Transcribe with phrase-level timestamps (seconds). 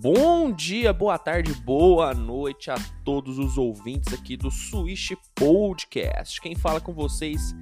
[0.00, 6.40] Bom dia, boa tarde, boa noite a todos os ouvintes aqui do Switch Podcast.
[6.40, 7.52] Quem fala com vocês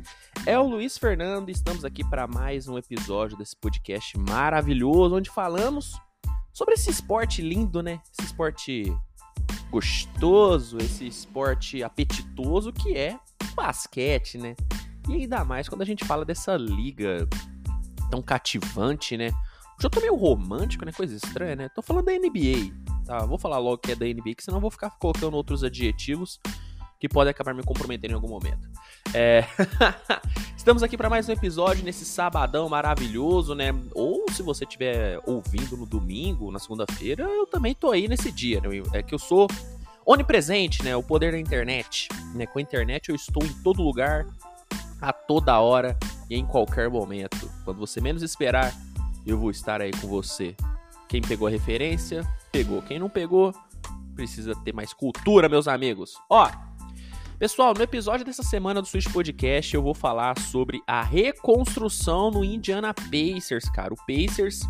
[0.44, 5.98] é o Luiz Fernando estamos aqui para mais um episódio desse podcast maravilhoso onde falamos
[6.52, 8.02] sobre esse esporte lindo, né?
[8.12, 8.94] Esse esporte
[9.70, 13.18] gostoso, esse esporte apetitoso que é
[13.54, 14.54] basquete, né?
[15.08, 17.26] E ainda mais quando a gente fala dessa liga
[18.10, 19.30] tão cativante, né?
[19.78, 20.92] Já tô meio romântico, né?
[20.92, 21.68] Coisa estranha, né?
[21.68, 22.72] Tô falando da NBA,
[23.04, 23.26] tá?
[23.26, 26.40] Vou falar logo que é da NBA, que senão eu vou ficar colocando outros adjetivos
[26.98, 28.68] que podem acabar me comprometendo em algum momento.
[29.12, 29.44] É...
[30.56, 33.72] Estamos aqui para mais um episódio nesse sabadão maravilhoso, né?
[33.94, 38.60] Ou se você estiver ouvindo no domingo, na segunda-feira, eu também tô aí nesse dia,
[38.60, 38.68] né?
[38.94, 39.46] É que eu sou
[40.06, 40.96] onipresente, né?
[40.96, 42.46] O poder da internet, né?
[42.46, 44.26] Com a internet eu estou em todo lugar,
[45.00, 45.96] a toda hora
[46.30, 47.50] e em qualquer momento.
[47.64, 48.72] Quando você menos esperar,
[49.26, 50.56] eu vou estar aí com você.
[51.08, 52.80] Quem pegou a referência, pegou.
[52.82, 53.52] Quem não pegou,
[54.14, 56.14] precisa ter mais cultura, meus amigos.
[56.30, 56.48] Ó,
[57.38, 62.44] pessoal, no episódio dessa semana do Switch Podcast eu vou falar sobre a reconstrução no
[62.44, 63.92] Indiana Pacers, cara.
[63.92, 64.60] O Pacers,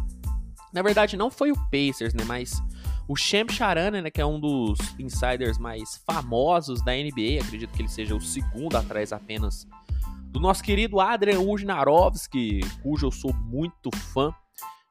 [0.72, 2.24] na verdade, não foi o Pacers, né?
[2.24, 2.62] Mas
[3.08, 7.82] o Champ Charana, né, que é um dos insiders mais famosos da NBA, acredito que
[7.82, 9.66] ele seja o segundo atrás apenas
[10.36, 14.34] do nosso querido Adrian Wojnarowski, cujo eu sou muito fã.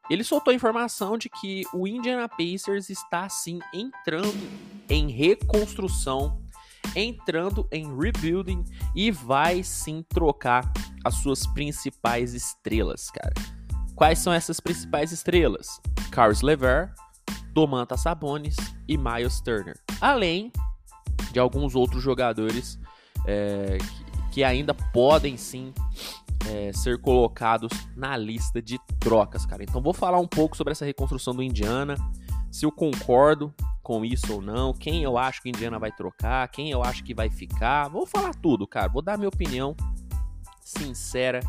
[0.09, 4.47] Ele soltou a informação de que o Indiana Pacers está sim entrando
[4.87, 6.41] em reconstrução,
[6.95, 8.63] entrando em rebuilding
[8.95, 10.71] e vai sim trocar
[11.03, 13.33] as suas principais estrelas, cara.
[13.95, 15.81] Quais são essas principais estrelas?
[16.11, 16.93] Carlos Lever,
[17.51, 19.79] Domantas Sabonis e Miles Turner.
[19.99, 20.51] Além
[21.31, 22.77] de alguns outros jogadores
[23.25, 25.73] é, que, que ainda podem sim
[26.49, 29.63] é, ser colocados na lista de trocas, cara.
[29.63, 31.95] Então vou falar um pouco sobre essa reconstrução do Indiana,
[32.51, 36.71] se eu concordo com isso ou não, quem eu acho que Indiana vai trocar, quem
[36.71, 37.89] eu acho que vai ficar.
[37.89, 38.87] Vou falar tudo, cara.
[38.87, 39.75] Vou dar minha opinião
[40.61, 41.41] sincera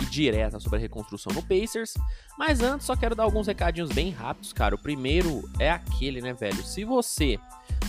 [0.00, 1.94] e direta sobre a reconstrução no Pacers.
[2.38, 4.74] Mas antes, só quero dar alguns recadinhos bem rápidos, cara.
[4.74, 6.62] O primeiro é aquele, né, velho?
[6.64, 7.38] Se você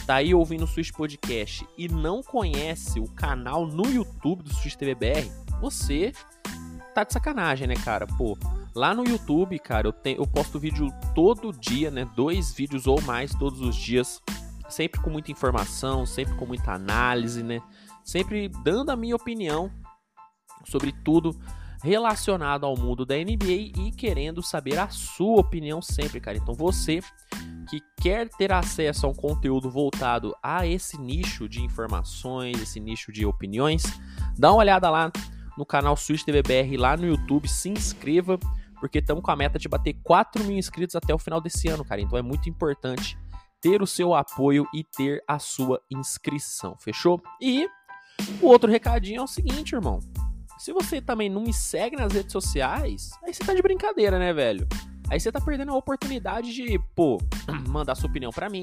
[0.05, 4.75] tá aí ouvindo o Switch Podcast e não conhece o canal no YouTube do Switch
[4.75, 6.13] TVBR, você
[6.93, 8.07] tá de sacanagem, né, cara?
[8.07, 8.37] Pô,
[8.75, 12.09] lá no YouTube, cara, eu, tenho, eu posto vídeo todo dia, né?
[12.15, 14.21] Dois vídeos ou mais todos os dias.
[14.69, 17.61] Sempre com muita informação, sempre com muita análise, né?
[18.03, 19.71] Sempre dando a minha opinião
[20.65, 21.35] sobre tudo
[21.81, 26.37] relacionado ao mundo da NBA e querendo saber a sua opinião sempre, cara.
[26.37, 27.01] Então você
[27.69, 33.11] que quer ter acesso a um conteúdo voltado a esse nicho de informações, esse nicho
[33.11, 33.83] de opiniões,
[34.37, 35.11] dá uma olhada lá
[35.59, 38.39] no canal Switch TVBR lá no YouTube, se inscreva,
[38.79, 41.83] porque estamos com a meta de bater 4 mil inscritos até o final desse ano,
[41.83, 41.99] cara.
[41.99, 43.17] Então é muito importante
[43.59, 47.21] ter o seu apoio e ter a sua inscrição, fechou?
[47.41, 47.67] E
[48.41, 49.99] o outro recadinho é o seguinte, irmão.
[50.57, 54.31] Se você também não me segue nas redes sociais, aí você tá de brincadeira, né,
[54.31, 54.65] velho?
[55.09, 57.17] Aí você tá perdendo a oportunidade de, pô,
[57.67, 58.61] mandar sua opinião para mim,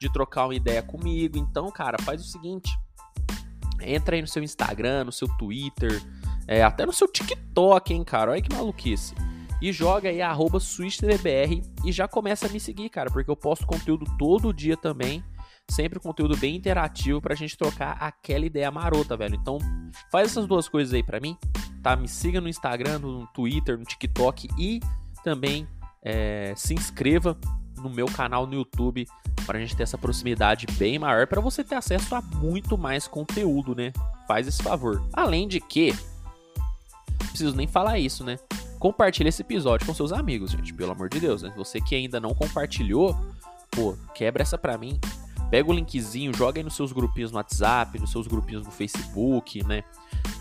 [0.00, 1.38] de trocar uma ideia comigo.
[1.38, 2.70] Então, cara, faz o seguinte:
[3.86, 6.02] entra aí no seu Instagram, no seu Twitter,
[6.46, 8.32] é, até no seu TikTok, hein, cara.
[8.32, 9.14] Olha que maluquice.
[9.60, 10.58] E joga aí arroba
[11.84, 15.24] e já começa a me seguir, cara, porque eu posto conteúdo todo dia também.
[15.70, 19.34] Sempre conteúdo bem interativo pra gente trocar aquela ideia marota, velho.
[19.34, 19.58] Então,
[20.12, 21.38] faz essas duas coisas aí pra mim,
[21.82, 21.96] tá?
[21.96, 24.80] Me siga no Instagram, no Twitter, no TikTok e
[25.22, 25.66] também
[26.02, 27.38] é, se inscreva
[27.78, 29.06] no meu canal no YouTube
[29.44, 33.06] para a gente ter essa proximidade bem maior para você ter acesso a muito mais
[33.06, 33.92] conteúdo, né?
[34.26, 35.02] Faz esse favor.
[35.12, 35.94] Além de que
[37.28, 38.38] preciso nem falar isso, né?
[38.78, 41.52] Compartilhe esse episódio com seus amigos, gente, pelo amor de Deus, né?
[41.56, 43.16] Você que ainda não compartilhou,
[43.70, 45.00] pô, quebra essa pra mim.
[45.54, 49.62] Pega o linkzinho, joga aí nos seus grupinhos no WhatsApp, nos seus grupinhos no Facebook,
[49.62, 49.84] né?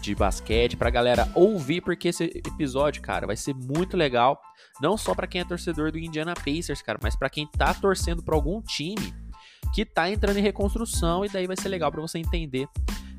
[0.02, 4.42] De basquete, pra galera ouvir, porque esse episódio, cara, vai ser muito legal.
[4.82, 8.24] Não só para quem é torcedor do Indiana Pacers, cara, mas para quem tá torcendo
[8.24, 9.14] pra algum time
[9.72, 12.68] que tá entrando em reconstrução, e daí vai ser legal para você entender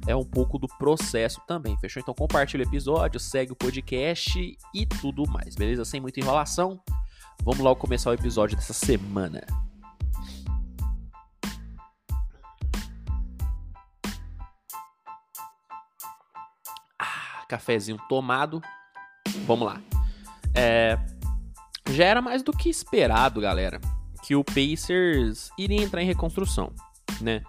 [0.05, 2.01] é um pouco do processo também, fechou?
[2.01, 5.85] Então compartilha o episódio, segue o podcast e tudo mais, beleza?
[5.85, 6.83] Sem muita enrolação,
[7.45, 9.64] vamos logo começar o episódio dessa semana.
[17.47, 18.63] Cafezinho tomado,
[19.47, 19.81] vamos lá.
[20.55, 20.99] É,
[21.91, 23.81] já era mais do que esperado, galera,
[24.23, 26.73] que o Pacers iria entrar em reconstrução,
[27.21, 27.43] né?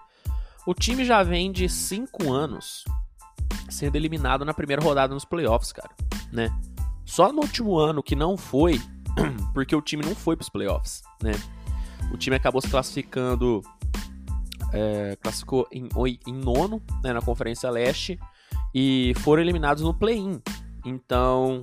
[0.65, 2.83] O time já vem de cinco anos
[3.69, 5.91] sendo eliminado na primeira rodada nos playoffs, cara,
[6.31, 6.49] né?
[7.05, 8.81] Só no último ano que não foi,
[9.53, 11.33] porque o time não foi para os playoffs, né?
[12.11, 13.61] O time acabou se classificando,
[14.73, 15.87] é, classificou em,
[16.27, 18.19] em nono né, na Conferência Leste
[18.77, 20.41] e foram eliminados no play-in.
[20.85, 21.61] Então,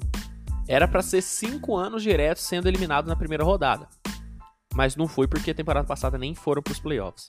[0.67, 3.87] era para ser cinco anos diretos sendo eliminados na primeira rodada.
[4.75, 7.29] Mas não foi porque a temporada passada nem foram para os playoffs.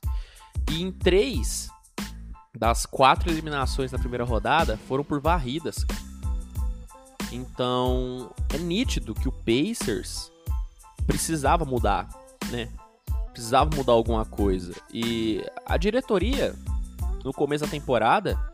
[0.71, 1.67] E em três
[2.57, 5.85] das quatro eliminações na primeira rodada foram por varridas.
[7.29, 10.31] Então é nítido que o Pacers
[11.05, 12.07] precisava mudar,
[12.49, 12.69] né?
[13.33, 14.73] Precisava mudar alguma coisa.
[14.93, 16.55] E a diretoria,
[17.25, 18.52] no começo da temporada,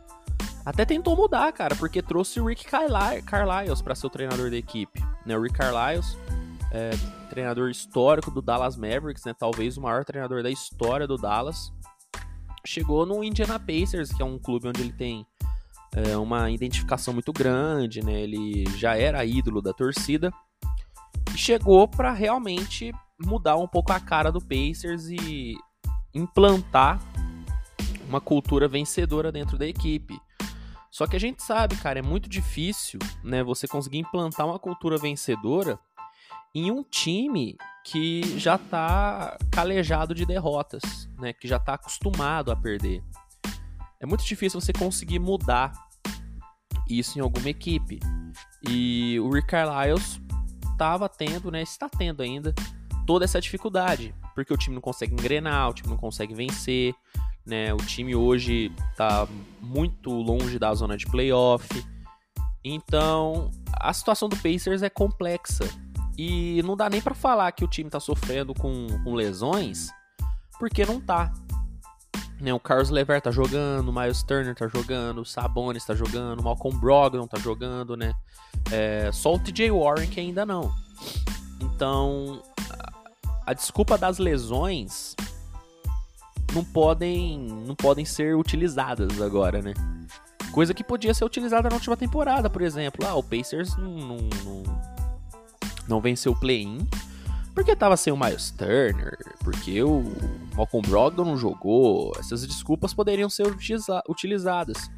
[0.70, 5.04] até tentou mudar, cara, porque trouxe o Rick Carlisle para ser o treinador da equipe.
[5.26, 5.36] Né?
[5.36, 6.16] O Rick Carlisle,
[6.72, 6.92] é,
[7.28, 9.34] treinador histórico do Dallas Mavericks, né?
[9.34, 11.74] talvez o maior treinador da história do Dallas
[12.64, 15.26] chegou no Indiana Pacers, que é um clube onde ele tem
[15.92, 18.22] é, uma identificação muito grande, né?
[18.22, 20.32] Ele já era ídolo da torcida
[21.34, 25.56] e chegou para realmente mudar um pouco a cara do Pacers e
[26.14, 27.02] implantar
[28.08, 30.20] uma cultura vencedora dentro da equipe.
[30.92, 34.98] Só que a gente sabe, cara, é muito difícil, né, você conseguir implantar uma cultura
[34.98, 35.80] vencedora
[36.54, 41.34] em um time que já está calejado de derrotas, né?
[41.34, 43.04] Que já está acostumado a perder.
[44.00, 45.72] É muito difícil você conseguir mudar
[46.90, 48.00] isso em alguma equipe.
[48.68, 50.22] E o Rick Carlisle
[50.72, 51.62] estava tendo, né?
[51.62, 52.54] Está tendo ainda
[53.06, 56.94] toda essa dificuldade, porque o time não consegue engrenar, o time não consegue vencer,
[57.50, 57.74] né?
[57.74, 59.28] O time hoje está
[59.60, 61.68] muito longe da zona de playoff.
[62.64, 65.68] Então, a situação do Pacers é complexa
[66.18, 69.90] e não dá nem para falar que o time tá sofrendo com, com lesões,
[70.60, 71.34] porque não tá.
[72.40, 76.40] Né, o Carlos Lever tá jogando, o Miles Turner tá jogando, o Sabonis tá jogando,
[76.40, 78.14] o Malcolm Brogdon tá jogando, né?
[78.72, 80.74] É, só o TJ Warren que ainda não.
[81.62, 85.16] Então, a, a desculpa das lesões
[86.54, 89.74] não podem, não podem ser utilizadas agora, né?
[90.52, 93.06] Coisa que podia ser utilizada na última temporada, por exemplo.
[93.08, 94.64] Ah, o Pacers não, não, não
[95.88, 96.88] não venceu o play-in
[97.54, 100.04] porque tava sem o Miles Turner, porque o
[100.56, 102.14] Malcolm Brogdon não jogou.
[102.18, 104.90] Essas desculpas poderiam ser utiliza utilizadas.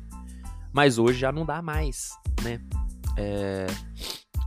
[0.71, 2.11] Mas hoje já não dá mais,
[2.43, 2.61] né?
[3.17, 3.65] É,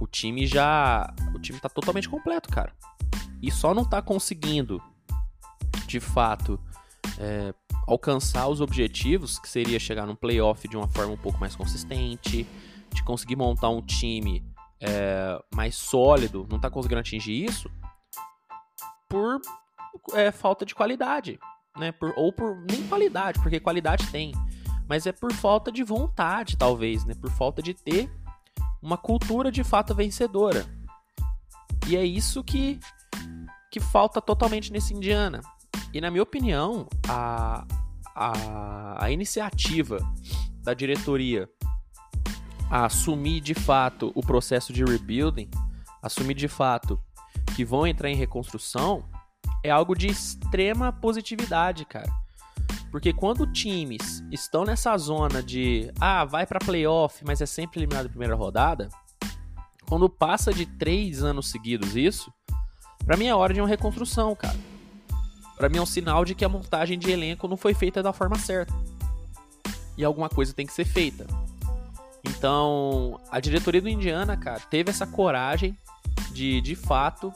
[0.00, 1.12] o time já.
[1.34, 2.72] O time tá totalmente completo, cara.
[3.42, 4.80] E só não tá conseguindo,
[5.86, 6.60] de fato,
[7.18, 7.54] é,
[7.86, 12.46] alcançar os objetivos, que seria chegar num playoff de uma forma um pouco mais consistente,
[12.92, 14.44] de conseguir montar um time
[14.80, 17.70] é, mais sólido, não está conseguindo atingir isso
[19.08, 19.40] por
[20.12, 21.38] é, falta de qualidade,
[21.76, 21.92] né?
[21.92, 24.32] Por, ou por nem qualidade, porque qualidade tem,
[24.88, 27.14] mas é por falta de vontade, talvez, né?
[27.14, 28.10] Por falta de ter
[28.82, 30.66] uma cultura de fato vencedora.
[31.86, 32.80] E é isso que
[33.70, 35.40] que falta totalmente nesse Indiana.
[35.94, 37.64] E na minha opinião, a,
[38.16, 39.98] a, a iniciativa
[40.60, 41.48] da diretoria
[42.68, 45.48] a assumir de fato o processo de rebuilding,
[46.02, 47.00] assumir de fato
[47.54, 49.04] que vão entrar em reconstrução,
[49.62, 52.10] é algo de extrema positividade, cara.
[52.90, 58.04] Porque quando times estão nessa zona de ah, vai para playoff, mas é sempre eliminado
[58.04, 58.88] na primeira rodada,
[59.86, 62.32] quando passa de três anos seguidos isso,
[63.04, 64.73] para mim é hora de uma reconstrução, cara.
[65.56, 68.12] Para mim é um sinal de que a montagem de elenco não foi feita da
[68.12, 68.74] forma certa.
[69.96, 71.26] E alguma coisa tem que ser feita.
[72.24, 75.76] Então, a diretoria do Indiana, cara, teve essa coragem
[76.32, 77.32] de, de fato,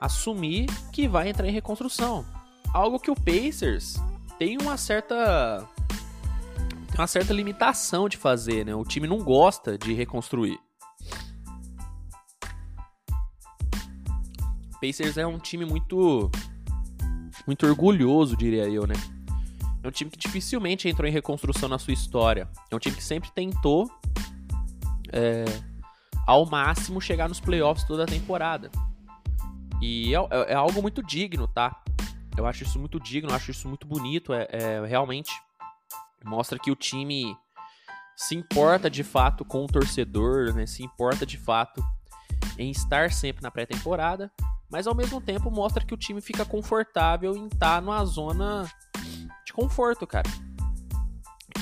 [0.00, 2.24] assumir que vai entrar em reconstrução.
[2.72, 3.96] Algo que o Pacers
[4.38, 5.68] tem uma certa
[6.88, 8.74] tem uma certa limitação de fazer, né?
[8.74, 10.58] O time não gosta de reconstruir.
[14.80, 16.30] Pacers é um time muito
[17.46, 18.94] muito orgulhoso, diria eu, né?
[19.82, 22.48] É um time que dificilmente entrou em reconstrução na sua história.
[22.70, 23.90] É um time que sempre tentou,
[25.12, 25.44] é,
[26.26, 28.70] ao máximo, chegar nos playoffs toda a temporada.
[29.82, 31.82] E é, é, é, algo muito digno, tá?
[32.36, 34.32] Eu acho isso muito digno, acho isso muito bonito.
[34.32, 35.32] É, é, realmente
[36.24, 37.36] mostra que o time
[38.16, 40.64] se importa de fato com o torcedor, né?
[40.64, 41.84] Se importa de fato
[42.58, 44.32] em estar sempre na pré-temporada,
[44.70, 48.70] mas ao mesmo tempo mostra que o time fica confortável em estar numa zona
[49.44, 50.28] de conforto, cara.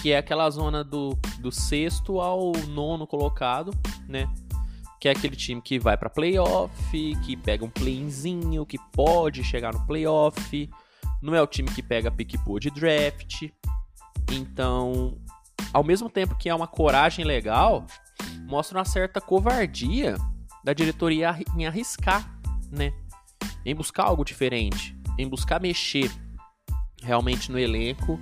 [0.01, 3.73] Que é aquela zona do, do sexto ao nono colocado,
[4.09, 4.29] né?
[5.01, 6.73] Que é aquele time que vai para playoff,
[7.25, 10.71] que pega um playzinho, que pode chegar no playoff.
[11.21, 13.49] Não é o time que pega pick pool de draft.
[14.33, 15.19] Então,
[15.73, 17.87] ao mesmo tempo que é uma coragem legal,
[18.47, 20.17] mostra uma certa covardia
[20.65, 22.32] da diretoria em arriscar,
[22.73, 22.93] né?
[23.64, 24.97] Em buscar algo diferente.
[25.19, 26.11] em buscar mexer
[27.02, 28.19] realmente no elenco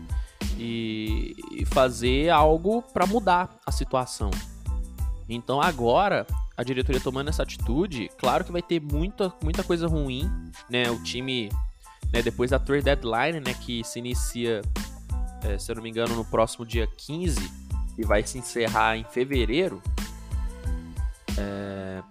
[0.59, 4.31] e, e fazer algo para mudar a situação.
[5.29, 6.27] Então agora
[6.57, 10.31] a diretoria tomando essa atitude, claro que vai ter muita, muita coisa ruim,
[10.69, 10.91] né?
[10.91, 11.49] O time,
[12.13, 14.61] né, depois da trade deadline, né, que se inicia,
[15.43, 17.51] é, se eu não me engano, no próximo dia 15
[17.97, 19.83] e vai se encerrar em fevereiro.
[21.39, 22.03] É,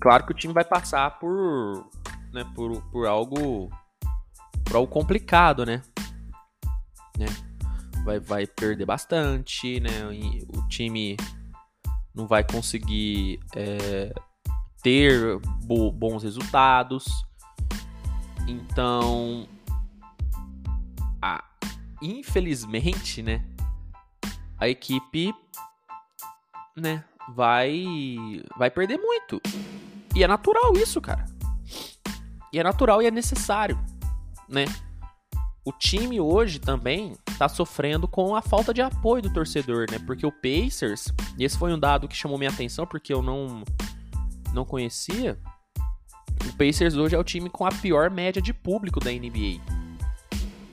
[0.00, 1.88] claro que o time vai passar por,
[2.32, 3.70] né, por, por algo
[4.64, 5.80] por algo complicado, né?
[7.16, 7.26] né?
[8.04, 9.90] Vai, vai perder bastante, né?
[10.48, 11.16] o time
[12.14, 14.12] não vai conseguir é,
[14.82, 17.04] ter bo bons resultados.
[18.48, 19.48] Então,
[21.20, 21.44] a,
[22.00, 23.44] infelizmente, né?
[24.58, 25.34] A equipe,
[26.76, 27.04] né?
[27.34, 27.84] Vai,
[28.56, 29.40] vai perder muito.
[30.16, 31.26] E é natural isso, cara.
[32.50, 33.78] E é natural e é necessário,
[34.48, 34.64] né?
[35.62, 39.98] O time hoje também tá sofrendo com a falta de apoio do torcedor, né?
[39.98, 43.62] Porque o Pacers, e esse foi um dado que chamou minha atenção porque eu não
[44.54, 45.38] não conhecia.
[46.48, 49.60] O Pacers hoje é o time com a pior média de público da NBA.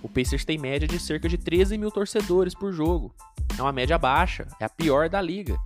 [0.01, 3.13] O Pacers tem média de cerca de 13 mil torcedores por jogo.
[3.57, 5.57] É uma média baixa, é a pior da liga.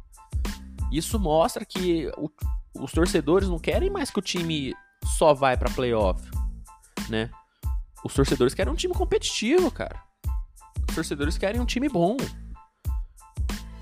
[0.92, 2.28] Isso mostra que o,
[2.74, 4.74] os torcedores não querem mais que o time
[5.18, 6.22] só vai para playoff,
[7.10, 7.30] né?
[8.04, 10.02] Os torcedores querem um time competitivo, cara.
[10.90, 12.18] Os torcedores querem um time bom.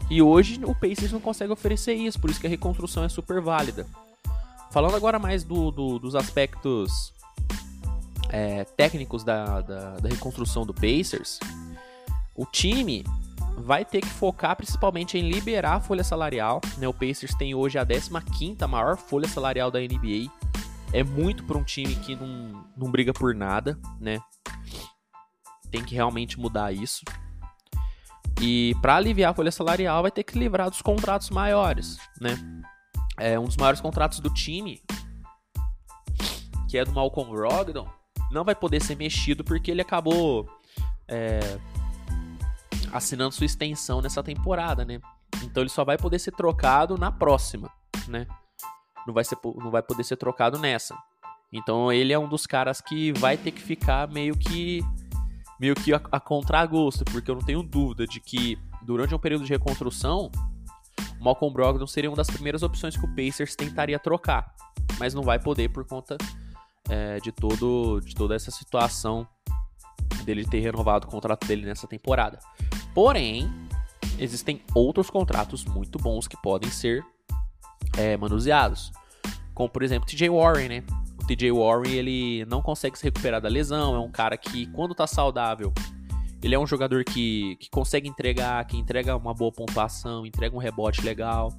[0.09, 3.41] E hoje o Pacers não consegue oferecer isso, por isso que a reconstrução é super
[3.41, 3.87] válida.
[4.71, 7.13] Falando agora mais do, do, dos aspectos
[8.29, 11.39] é, técnicos da, da, da reconstrução do Pacers,
[12.35, 13.03] o time
[13.57, 16.61] vai ter que focar principalmente em liberar a folha salarial.
[16.77, 16.87] Né?
[16.87, 20.31] O Pacers tem hoje a 15 maior folha salarial da NBA.
[20.93, 24.19] É muito para um time que não, não briga por nada, né?
[25.75, 27.03] tem que realmente mudar isso.
[28.41, 32.37] E para aliviar a folha salarial, vai ter que livrar dos contratos maiores, né?
[33.17, 34.81] É um dos maiores contratos do time,
[36.69, 37.87] que é do Malcolm Brogdon,
[38.31, 40.49] não vai poder ser mexido porque ele acabou
[41.07, 41.57] é,
[42.95, 45.01] assinando sua extensão nessa temporada, né?
[45.43, 47.69] Então ele só vai poder ser trocado na próxima,
[48.07, 48.25] né?
[49.05, 50.97] Não vai, ser, não vai poder ser trocado nessa.
[51.51, 54.81] Então ele é um dos caras que vai ter que ficar meio que
[55.59, 59.45] meio que a, a contragosto, porque eu não tenho dúvida de que durante um período
[59.45, 60.31] de reconstrução,
[61.19, 64.53] Malcolm Brogdon seria uma das primeiras opções que o Pacers tentaria trocar,
[64.99, 66.17] mas não vai poder por conta
[66.89, 69.27] é, de, todo, de toda essa situação
[70.25, 72.39] dele ter renovado o contrato dele nessa temporada.
[72.95, 73.51] Porém,
[74.17, 77.05] existem outros contratos muito bons que podem ser
[77.97, 78.91] é, manuseados,
[79.53, 80.83] como por exemplo TJ Warren, né?
[81.27, 85.05] TJ Warren ele não consegue se recuperar da lesão, é um cara que quando tá
[85.05, 85.73] saudável,
[86.41, 90.59] ele é um jogador que, que consegue entregar, que entrega uma boa pontuação, entrega um
[90.59, 91.51] rebote legal.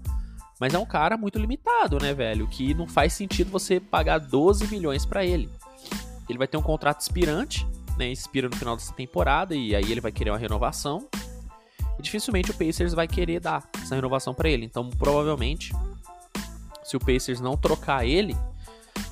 [0.59, 2.47] Mas é um cara muito limitado, né, velho?
[2.47, 5.51] Que não faz sentido você pagar 12 milhões para ele.
[6.29, 8.11] Ele vai ter um contrato expirante, né?
[8.11, 11.09] Expira no final dessa temporada e aí ele vai querer uma renovação.
[11.99, 14.65] E dificilmente o Pacers vai querer dar essa renovação para ele.
[14.65, 15.73] Então, provavelmente,
[16.85, 18.37] se o Pacers não trocar ele,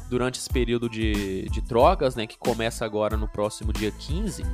[0.09, 4.45] durante esse período de, de trocas, né, que começa agora no próximo dia 15,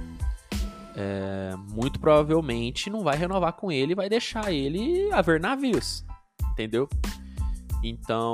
[0.96, 6.04] é, muito provavelmente não vai renovar com ele e vai deixar ele a navios,
[6.52, 6.88] entendeu?
[7.82, 8.32] Então,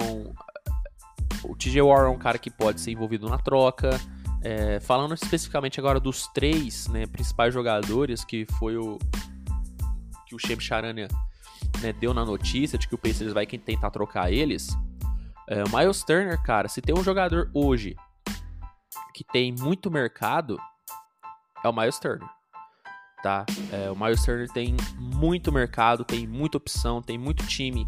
[1.44, 3.90] o TJ Warren é um cara que pode ser envolvido na troca.
[4.48, 8.96] É, falando especificamente agora dos três né, principais jogadores, que foi o
[10.24, 11.08] que o Shem Charania
[11.80, 14.68] né, deu na notícia de que o Pacers vai tentar trocar eles.
[15.48, 17.96] É, o Miles Turner, cara, se tem um jogador hoje
[19.12, 20.56] que tem muito mercado,
[21.64, 22.28] é o Miles Turner.
[23.24, 23.44] Tá?
[23.72, 27.84] É, o Miles Turner tem muito mercado, tem muita opção, tem muito time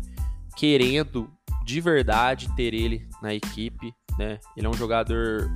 [0.57, 1.31] querendo
[1.65, 3.95] de verdade ter ele na equipe.
[4.19, 4.41] Né?
[4.57, 5.49] Ele é um jogador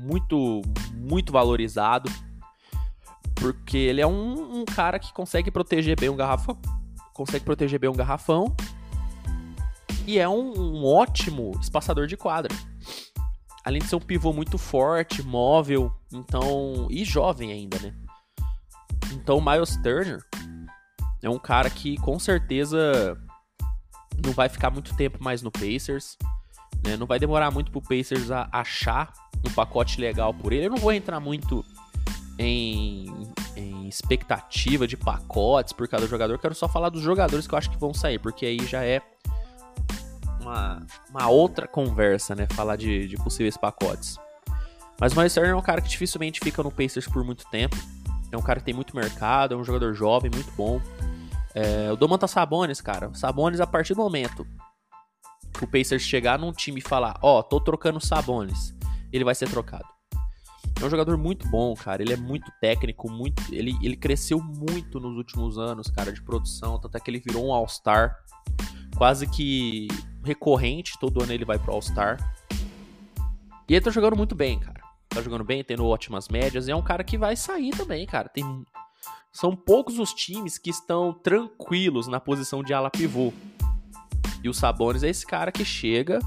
[0.00, 0.62] muito,
[0.94, 2.10] muito valorizado.
[3.34, 6.58] Porque ele é um, um cara que consegue proteger bem um garrafão.
[7.14, 8.54] Consegue proteger bem um garrafão
[10.06, 12.54] e é um, um ótimo espaçador de quadra.
[13.64, 17.94] Além de ser um pivô muito forte, móvel, então e jovem ainda, né?
[19.12, 20.20] Então o Miles Turner
[21.22, 23.16] é um cara que com certeza
[24.24, 26.16] não vai ficar muito tempo mais no Pacers.
[26.84, 26.96] Né?
[26.96, 29.12] Não vai demorar muito pro Pacers achar
[29.44, 30.66] um pacote legal por ele.
[30.66, 31.64] Eu não vou entrar muito
[32.38, 36.38] em, em expectativa de pacotes por cada jogador.
[36.38, 39.02] Quero só falar dos jogadores que eu acho que vão sair, porque aí já é
[40.40, 42.46] uma, uma outra conversa, né?
[42.52, 44.18] Falar de, de possíveis pacotes.
[44.98, 47.76] Mas o Miles Turner é um cara que dificilmente fica no Pacers por muito tempo.
[48.30, 50.80] É um cara que tem muito mercado, é um jogador jovem, muito bom.
[51.54, 53.10] É, o Domantas Sabonis, cara.
[53.14, 54.46] Sabonis, a partir do momento
[55.52, 58.74] que o Pacers chegar num time e falar, ó, oh, tô trocando Sabonis,
[59.12, 59.86] ele vai ser trocado.
[60.80, 62.02] É um jogador muito bom, cara.
[62.02, 63.42] Ele é muito técnico, muito.
[63.52, 66.78] Ele, ele cresceu muito nos últimos anos, cara, de produção.
[66.78, 68.16] Tanto é que ele virou um All-Star.
[68.96, 69.88] Quase que
[70.24, 72.18] recorrente, todo ano ele vai pro All-Star.
[73.68, 74.80] E ele tá jogando muito bem, cara.
[75.08, 76.66] Tá jogando bem, tendo ótimas médias.
[76.66, 78.28] E é um cara que vai sair também, cara.
[78.28, 78.44] Tem
[79.32, 83.32] são poucos os times que estão tranquilos na posição de ala pivô.
[84.42, 86.18] E o Sabonis é esse cara que chega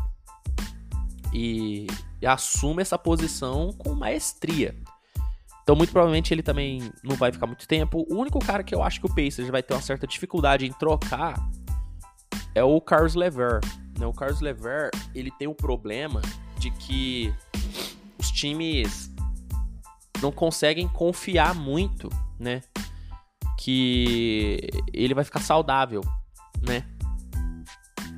[1.33, 1.87] e,
[2.23, 4.73] e assume essa posição com maestria.
[5.61, 8.05] Então, muito provavelmente, ele também não vai ficar muito tempo.
[8.09, 10.71] O único cara que eu acho que o Pacers vai ter uma certa dificuldade em
[10.71, 11.35] trocar
[12.55, 13.59] é o Carlos Lever.
[13.99, 14.05] Né?
[14.05, 16.21] O Carlos Lever, ele tem o problema
[16.57, 17.33] de que
[18.17, 19.11] os times
[20.21, 22.07] não conseguem confiar muito,
[22.39, 22.61] né?
[23.59, 26.01] que ele vai ficar saudável,
[26.65, 26.85] né?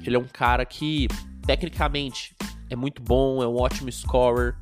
[0.04, 1.08] Ele é um cara que,
[1.46, 2.35] tecnicamente,
[2.70, 4.56] é muito bom, é um ótimo scorer,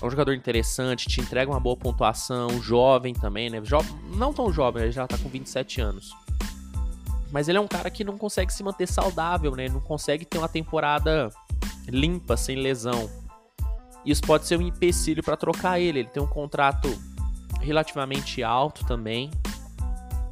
[0.00, 3.60] é um jogador interessante, te entrega uma boa pontuação, jovem também, né?
[3.64, 3.78] Jo
[4.16, 6.12] não tão jovem, ele já tá com 27 anos.
[7.30, 9.68] Mas ele é um cara que não consegue se manter saudável, né?
[9.68, 11.30] Não consegue ter uma temporada
[11.88, 13.08] limpa, sem lesão.
[14.04, 16.00] Isso pode ser um empecilho para trocar ele.
[16.00, 16.88] Ele tem um contrato
[17.60, 19.30] relativamente alto também.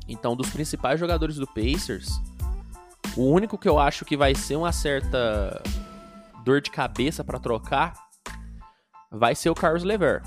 [0.08, 2.20] Então, dos principais jogadores do Pacers,
[3.16, 5.62] o único que eu acho que vai ser uma certa
[6.44, 7.94] dor de cabeça para trocar
[9.10, 10.22] vai ser o Carlos Lever.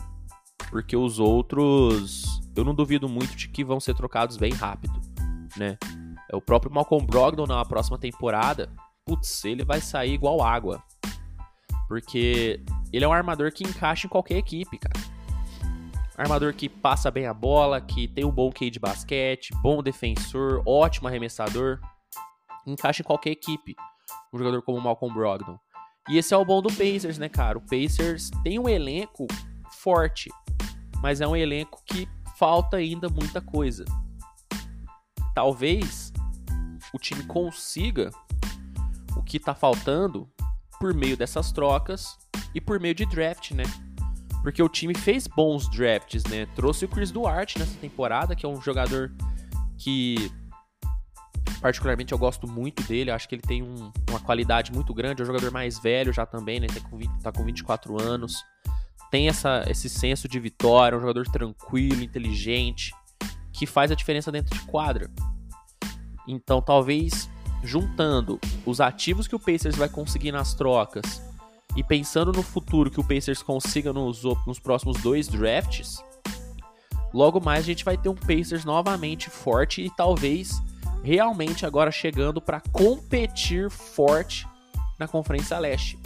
[0.70, 5.00] Porque os outros, eu não duvido muito de que vão ser trocados bem rápido,
[5.56, 5.78] né?
[6.32, 8.70] É o próprio Malcolm Brogdon na próxima temporada,
[9.06, 10.82] putz, ele vai sair igual água.
[11.88, 15.00] Porque ele é um armador que encaixa em qualquer equipe, cara.
[16.18, 20.62] Armador que passa bem a bola, que tem um bom QI de basquete, bom defensor,
[20.66, 21.80] ótimo arremessador.
[22.66, 23.76] Encaixa em qualquer equipe.
[24.32, 25.60] Um jogador como o Malcolm Brogdon.
[26.10, 27.58] E esse é o bom do Pacers, né, cara?
[27.58, 29.28] O Pacers tem um elenco
[29.72, 30.30] forte,
[31.02, 33.86] mas é um elenco que falta ainda muita coisa.
[35.34, 36.12] Talvez
[36.94, 38.12] o time consiga
[39.16, 40.30] o que tá faltando
[40.80, 42.18] por meio dessas trocas
[42.54, 43.64] e por meio de draft, né?
[44.44, 46.46] porque o time fez bons drafts, né?
[46.54, 49.10] Trouxe o Chris Duarte nessa temporada, que é um jogador
[49.78, 50.30] que
[51.64, 55.24] particularmente eu gosto muito dele, acho que ele tem um, uma qualidade muito grande, é
[55.24, 56.68] um jogador mais velho já também, né?
[56.68, 58.44] Tá com, 20, tá com 24 anos,
[59.10, 62.92] tem essa, esse senso de vitória, é um jogador tranquilo, inteligente,
[63.54, 65.10] que faz a diferença dentro de quadra.
[66.28, 67.30] Então, talvez
[67.64, 71.24] juntando os ativos que o Pacers vai conseguir nas trocas
[71.78, 76.04] e pensando no futuro que o Pacers consiga nos, nos próximos dois drafts,
[77.14, 80.62] logo mais a gente vai ter um Pacers novamente forte e talvez
[81.04, 84.48] realmente agora chegando para competir forte
[84.98, 86.00] na Conferência Leste.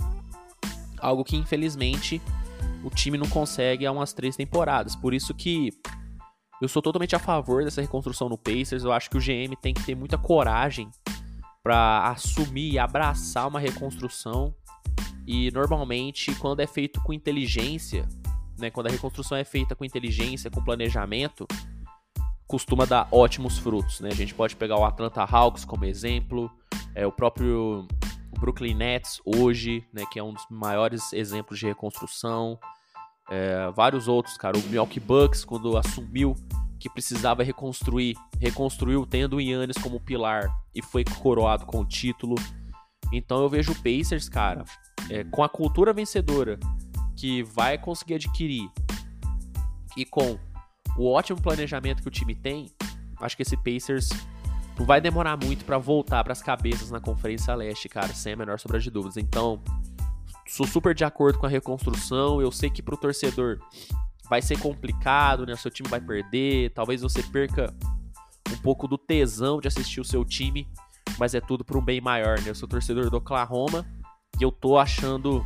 [0.99, 2.21] Algo que infelizmente
[2.83, 4.95] o time não consegue há umas três temporadas.
[4.95, 5.69] Por isso que
[6.61, 8.83] eu sou totalmente a favor dessa reconstrução no Pacers.
[8.83, 10.89] Eu acho que o GM tem que ter muita coragem
[11.63, 14.55] para assumir e abraçar uma reconstrução
[15.27, 18.07] e normalmente, quando é feito com inteligência,
[18.57, 21.45] né, quando a reconstrução é feita com inteligência, com planejamento,
[22.47, 23.99] costuma dar ótimos frutos.
[23.99, 24.09] Né?
[24.11, 26.49] A gente pode pegar o Atlanta Hawks como exemplo,
[26.95, 27.87] é, o próprio
[28.39, 32.57] Brooklyn Nets hoje, né, que é um dos maiores exemplos de reconstrução.
[33.29, 34.57] É, vários outros, cara.
[34.57, 36.35] O Milwaukee Bucks, quando assumiu
[36.79, 42.35] que precisava reconstruir, reconstruiu tendo o Yannis como pilar e foi coroado com o título.
[43.11, 44.63] Então eu vejo o Pacers, cara,
[45.09, 46.59] é, com a cultura vencedora
[47.15, 48.69] que vai conseguir adquirir
[49.97, 50.37] e com
[50.97, 52.71] o ótimo planejamento que o time tem,
[53.21, 54.09] acho que esse Pacers
[54.77, 58.35] não vai demorar muito para voltar para as cabeças na Conferência Leste, cara, sem a
[58.35, 59.17] menor sombra de dúvidas.
[59.17, 59.61] Então,
[60.47, 62.41] sou super de acordo com a reconstrução.
[62.41, 63.59] Eu sei que pro torcedor
[64.29, 65.53] vai ser complicado, né?
[65.53, 67.73] O seu time vai perder, talvez você perca
[68.51, 70.67] um pouco do tesão de assistir o seu time,
[71.17, 72.49] mas é tudo para um bem maior, né?
[72.49, 73.85] Eu sou torcedor do Oklahoma
[74.39, 75.45] e eu tô achando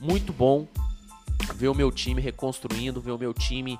[0.00, 0.66] muito bom
[1.54, 3.78] ver o meu time reconstruindo, ver o meu time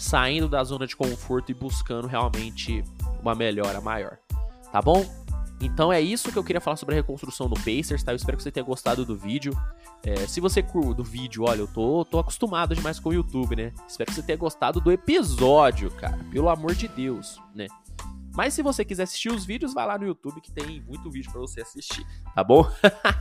[0.00, 2.82] saindo da zona de conforto e buscando realmente
[3.20, 4.16] uma melhora maior.
[4.72, 5.04] Tá bom?
[5.60, 8.12] Então é isso que eu queria falar sobre a reconstrução do Pacers, tá?
[8.12, 9.52] Eu espero que você tenha gostado do vídeo.
[10.02, 13.72] É, se você do vídeo, olha, eu tô, tô acostumado demais com o YouTube, né?
[13.86, 16.18] Espero que você tenha gostado do episódio, cara.
[16.30, 17.66] Pelo amor de Deus, né?
[18.34, 21.30] Mas se você quiser assistir os vídeos, vai lá no YouTube que tem muito vídeo
[21.30, 22.66] para você assistir, tá bom?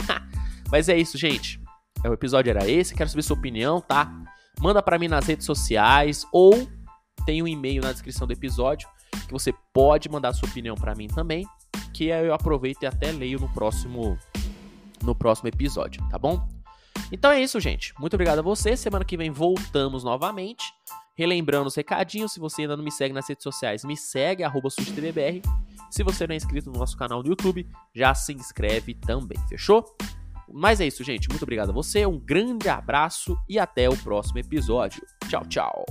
[0.72, 1.60] Mas é isso, gente.
[2.06, 2.96] É, o episódio era esse.
[2.96, 4.10] Quero saber sua opinião, tá?
[4.60, 6.68] Manda para mim nas redes sociais ou
[7.26, 8.88] tem um e-mail na descrição do episódio
[9.28, 11.46] que você pode mandar sua opinião para mim também,
[11.94, 14.18] que eu aproveito e até leio no próximo
[15.04, 16.46] no próximo episódio, tá bom?
[17.12, 17.94] Então é isso, gente.
[18.00, 18.76] Muito obrigado a você.
[18.76, 20.66] Semana que vem voltamos novamente.
[21.16, 24.70] Relembrando os recadinhos, se você ainda não me segue nas redes sociais, me segue, arroba
[24.70, 29.86] Se você não é inscrito no nosso canal do YouTube, já se inscreve também, fechou?
[30.54, 31.30] Mas é isso, gente.
[31.30, 35.02] Muito obrigado a você, um grande abraço e até o próximo episódio.
[35.28, 35.86] Tchau, tchau.